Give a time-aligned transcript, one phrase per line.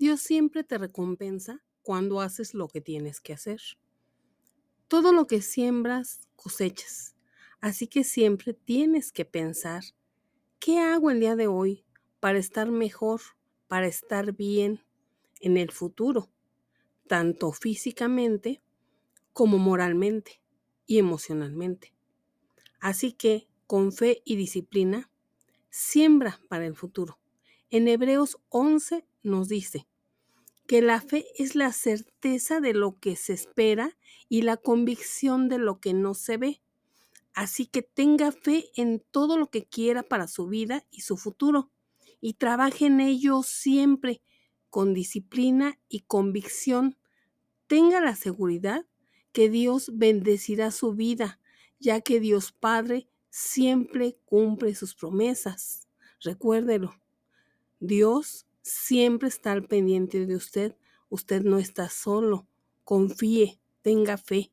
[0.00, 3.60] Dios siempre te recompensa cuando haces lo que tienes que hacer.
[4.88, 7.16] Todo lo que siembras, cosechas.
[7.60, 9.84] Así que siempre tienes que pensar,
[10.58, 11.84] ¿qué hago el día de hoy
[12.18, 13.20] para estar mejor,
[13.68, 14.80] para estar bien
[15.38, 16.30] en el futuro,
[17.06, 18.62] tanto físicamente
[19.34, 20.40] como moralmente
[20.86, 21.92] y emocionalmente?
[22.80, 25.10] Así que, con fe y disciplina,
[25.68, 27.18] siembra para el futuro.
[27.68, 29.89] En Hebreos 11 nos dice
[30.70, 33.98] que la fe es la certeza de lo que se espera
[34.28, 36.62] y la convicción de lo que no se ve.
[37.34, 41.72] Así que tenga fe en todo lo que quiera para su vida y su futuro
[42.20, 44.22] y trabaje en ello siempre
[44.68, 46.96] con disciplina y convicción.
[47.66, 48.86] Tenga la seguridad
[49.32, 51.40] que Dios bendecirá su vida,
[51.80, 55.88] ya que Dios Padre siempre cumple sus promesas.
[56.20, 56.94] Recuérdelo.
[57.80, 60.76] Dios siempre está al pendiente de usted.
[61.08, 62.46] Usted no está solo.
[62.84, 64.52] Confíe, tenga fe.